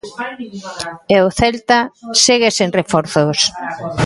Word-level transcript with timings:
E 1.15 1.17
o 1.27 1.29
Celta 1.39 1.79
segue 2.23 2.49
sen 2.57 2.69
reforzos. 2.79 3.39